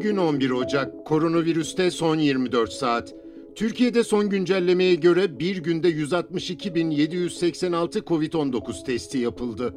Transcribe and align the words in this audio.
Bugün 0.00 0.16
11 0.16 0.50
Ocak. 0.50 1.06
Koronavirüste 1.06 1.90
son 1.90 2.16
24 2.16 2.72
saat. 2.72 3.14
Türkiye'de 3.54 4.04
son 4.04 4.28
güncellemeye 4.28 4.94
göre 4.94 5.38
bir 5.38 5.56
günde 5.56 5.90
162.786 5.90 7.98
COVID-19 7.98 8.84
testi 8.84 9.18
yapıldı. 9.18 9.74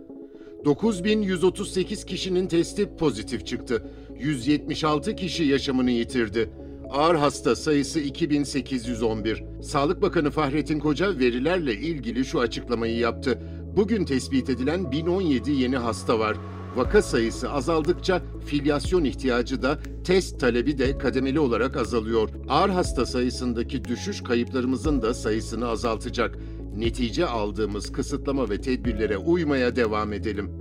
9.138 0.65 2.05
kişinin 2.05 2.47
testi 2.47 2.95
pozitif 2.95 3.45
çıktı. 3.45 3.87
176 4.19 5.15
kişi 5.15 5.43
yaşamını 5.43 5.91
yitirdi. 5.91 6.49
Ağır 6.89 7.15
hasta 7.15 7.55
sayısı 7.55 7.99
2811. 7.99 9.43
Sağlık 9.63 10.01
Bakanı 10.01 10.31
Fahrettin 10.31 10.79
Koca 10.79 11.19
verilerle 11.19 11.73
ilgili 11.73 12.25
şu 12.25 12.39
açıklamayı 12.39 12.97
yaptı. 12.97 13.39
Bugün 13.75 14.05
tespit 14.05 14.49
edilen 14.49 14.91
1017 14.91 15.51
yeni 15.51 15.77
hasta 15.77 16.19
var. 16.19 16.37
Vaka 16.75 17.01
sayısı 17.01 17.51
azaldıkça 17.51 18.21
filyasyon 18.45 19.03
ihtiyacı 19.03 19.61
da 19.61 19.79
test 20.03 20.39
talebi 20.39 20.77
de 20.77 20.97
kademeli 20.97 21.39
olarak 21.39 21.77
azalıyor. 21.77 22.29
Ağır 22.49 22.69
hasta 22.69 23.05
sayısındaki 23.05 23.85
düşüş 23.85 24.23
kayıplarımızın 24.23 25.01
da 25.01 25.13
sayısını 25.13 25.67
azaltacak. 25.67 26.37
Netice 26.77 27.25
aldığımız 27.25 27.91
kısıtlama 27.91 28.49
ve 28.49 28.61
tedbirlere 28.61 29.17
uymaya 29.17 29.75
devam 29.75 30.13
edelim. 30.13 30.51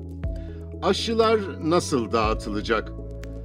Aşılar 0.82 1.40
nasıl 1.64 2.12
dağıtılacak? 2.12 2.92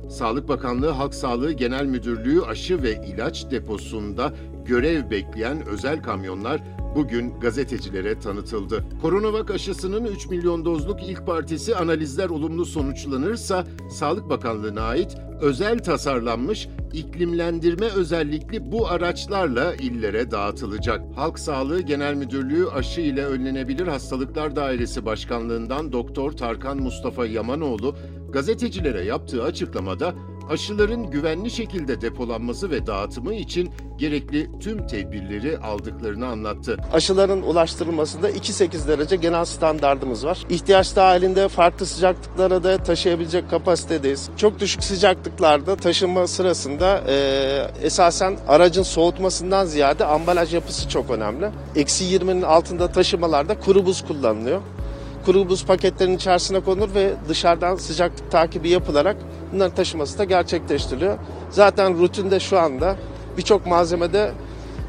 Sağlık 0.09 0.47
Bakanlığı 0.47 0.89
Halk 0.89 1.13
Sağlığı 1.13 1.51
Genel 1.51 1.85
Müdürlüğü 1.85 2.41
aşı 2.41 2.83
ve 2.83 3.05
ilaç 3.07 3.51
deposunda 3.51 4.33
görev 4.65 5.09
bekleyen 5.09 5.65
özel 5.65 6.03
kamyonlar 6.03 6.61
bugün 6.97 7.39
gazetecilere 7.39 8.19
tanıtıldı. 8.19 8.83
Koronavak 9.01 9.51
aşısının 9.51 10.05
3 10.05 10.27
milyon 10.27 10.65
dozluk 10.65 11.03
ilk 11.03 11.25
partisi 11.25 11.75
analizler 11.75 12.29
olumlu 12.29 12.65
sonuçlanırsa 12.65 13.65
Sağlık 13.91 14.29
Bakanlığı'na 14.29 14.81
ait 14.81 15.17
özel 15.41 15.79
tasarlanmış 15.79 16.67
iklimlendirme 16.93 17.85
özellikli 17.85 18.71
bu 18.71 18.87
araçlarla 18.87 19.75
illere 19.75 20.31
dağıtılacak. 20.31 21.01
Halk 21.15 21.39
Sağlığı 21.39 21.81
Genel 21.81 22.13
Müdürlüğü 22.13 22.67
aşı 22.67 23.01
ile 23.01 23.25
önlenebilir 23.25 23.87
hastalıklar 23.87 24.55
dairesi 24.55 25.05
başkanlığından 25.05 25.91
Doktor 25.91 26.31
Tarkan 26.31 26.77
Mustafa 26.77 27.25
Yamanoğlu 27.25 27.95
gazetecilere 28.29 29.03
yaptığı 29.03 29.43
açıklamada 29.43 30.15
aşıların 30.49 31.11
güvenli 31.11 31.51
şekilde 31.51 32.01
depolanması 32.01 32.71
ve 32.71 32.87
dağıtımı 32.87 33.33
için 33.33 33.71
gerekli 33.97 34.59
tüm 34.59 34.87
tedbirleri 34.87 35.57
aldıklarını 35.57 36.27
anlattı. 36.27 36.77
Aşıların 36.93 37.41
ulaştırılmasında 37.41 38.31
2.8 38.31 38.87
derece 38.87 39.15
genel 39.15 39.45
standardımız 39.45 40.25
var. 40.25 40.45
İhtiyaç 40.49 40.95
dahilinde 40.95 41.47
farklı 41.47 41.85
sıcaklıklara 41.85 42.63
da 42.63 42.83
taşıyabilecek 42.83 43.49
kapasitedeyiz. 43.49 44.29
Çok 44.37 44.59
düşük 44.59 44.83
sıcaklıklarda 44.83 45.75
taşınma 45.75 46.27
sırasında 46.27 47.03
e, 47.07 47.15
esasen 47.83 48.37
aracın 48.47 48.83
soğutmasından 48.83 49.65
ziyade 49.65 50.05
ambalaj 50.05 50.53
yapısı 50.53 50.89
çok 50.89 51.11
önemli. 51.11 51.49
Eksi 51.75 52.05
20'nin 52.05 52.41
altında 52.41 52.91
taşımalarda 52.91 53.59
kuru 53.59 53.85
buz 53.85 54.05
kullanılıyor 54.07 54.61
kuru 55.27 55.49
buz 55.49 55.65
paketlerin 55.65 56.15
içerisine 56.15 56.59
konur 56.59 56.95
ve 56.95 57.13
dışarıdan 57.29 57.75
sıcaklık 57.75 58.31
takibi 58.31 58.69
yapılarak 58.69 59.17
bunların 59.53 59.75
taşıması 59.75 60.17
da 60.17 60.23
gerçekleştiriliyor. 60.23 61.17
Zaten 61.49 61.99
rutinde 61.99 62.39
şu 62.39 62.59
anda 62.59 62.95
birçok 63.37 63.65
malzemede 63.65 64.31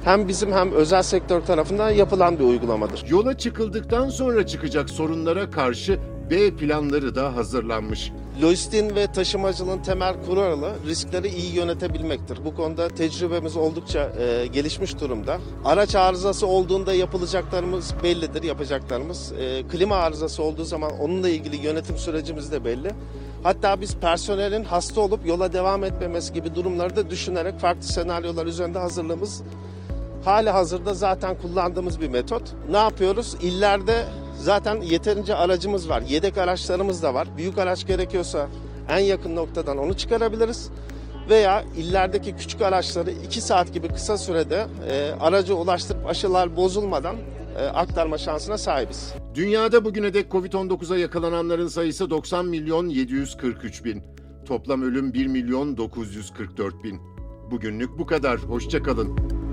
hem 0.05 0.28
bizim 0.28 0.53
hem 0.53 0.72
özel 0.72 1.03
sektör 1.03 1.41
tarafından 1.41 1.91
yapılan 1.91 2.39
bir 2.39 2.44
uygulamadır. 2.44 3.05
Yola 3.09 3.39
çıkıldıktan 3.39 4.09
sonra 4.09 4.47
çıkacak 4.47 4.91
sorunlara 4.91 5.50
karşı 5.50 5.98
B 6.31 6.56
planları 6.56 7.14
da 7.14 7.36
hazırlanmış. 7.36 8.12
Lojistiğin 8.42 8.97
ve 8.97 9.06
taşımacılığın 9.06 9.78
temel 9.78 10.14
kuralı 10.27 10.72
riskleri 10.86 11.28
iyi 11.28 11.55
yönetebilmektir. 11.55 12.44
Bu 12.44 12.55
konuda 12.55 12.89
tecrübemiz 12.89 13.56
oldukça 13.56 14.12
e, 14.19 14.47
gelişmiş 14.47 15.00
durumda. 15.00 15.38
Araç 15.65 15.94
arızası 15.94 16.47
olduğunda 16.47 16.94
yapılacaklarımız 16.94 17.94
bellidir, 18.03 18.43
yapacaklarımız. 18.43 19.32
E, 19.32 19.62
klima 19.62 19.97
arızası 19.97 20.43
olduğu 20.43 20.65
zaman 20.65 20.93
onunla 21.00 21.28
ilgili 21.28 21.56
yönetim 21.56 21.99
sürecimiz 21.99 22.53
de 22.53 22.65
belli. 22.65 22.91
Hatta 23.43 23.81
biz 23.81 23.97
personelin 23.97 24.65
hasta 24.65 25.00
olup 25.00 25.26
yola 25.26 25.53
devam 25.53 25.84
etmemesi 25.84 26.32
gibi 26.32 26.55
durumları 26.55 26.97
da 26.97 27.10
düşünerek 27.10 27.59
farklı 27.59 27.82
senaryolar 27.82 28.47
üzerinde 28.47 28.78
hazırlığımız 28.78 29.43
hali 30.25 30.50
hazırda 30.50 30.94
zaten 30.94 31.37
kullandığımız 31.43 32.00
bir 32.00 32.09
metot. 32.09 32.43
Ne 32.70 32.76
yapıyoruz? 32.76 33.37
İllerde 33.43 34.05
zaten 34.38 34.81
yeterince 34.81 35.34
aracımız 35.34 35.88
var. 35.88 36.03
Yedek 36.09 36.38
araçlarımız 36.38 37.03
da 37.03 37.15
var. 37.15 37.28
Büyük 37.37 37.59
araç 37.59 37.87
gerekiyorsa 37.87 38.49
en 38.88 38.99
yakın 38.99 39.37
noktadan 39.37 39.78
onu 39.78 39.97
çıkarabiliriz. 39.97 40.71
Veya 41.31 41.65
illerdeki 41.76 42.37
küçük 42.37 42.62
araçları 42.62 43.10
2 43.10 43.41
saat 43.41 43.72
gibi 43.72 43.88
kısa 43.88 44.19
sürede 44.19 44.66
e, 44.91 45.10
aracı 45.21 45.56
ulaştırıp 45.56 46.06
aşılar 46.06 46.56
bozulmadan 46.56 47.16
e, 47.59 47.65
aktarma 47.65 48.19
şansına 48.19 48.59
sahibiz. 48.59 49.15
Dünyada 49.34 49.84
bugüne 49.84 50.15
dek 50.15 50.31
Covid-19'a 50.31 50.97
yakalananların 50.97 51.69
sayısı 51.69 52.10
90 52.10 52.47
milyon 52.47 52.88
743 52.88 53.84
bin. 53.84 54.03
Toplam 54.47 54.82
ölüm 54.82 55.15
1 55.15 55.26
milyon 55.26 55.76
944 55.76 56.84
bin. 56.84 57.00
Bugünlük 57.50 57.99
bu 57.99 58.06
kadar. 58.06 58.38
Hoşçakalın. 58.38 59.47